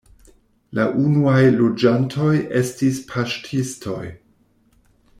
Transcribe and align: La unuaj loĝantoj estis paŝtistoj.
La 0.77 0.85
unuaj 1.01 1.41
loĝantoj 1.59 2.31
estis 2.63 2.99
paŝtistoj. 3.13 4.03